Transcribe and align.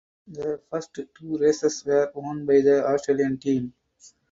The 0.25 0.59
first 0.71 0.95
two 0.95 1.37
races 1.37 1.85
were 1.85 2.11
won 2.15 2.43
by 2.43 2.61
the 2.61 2.83
Australian 2.87 3.37
team. 3.37 3.75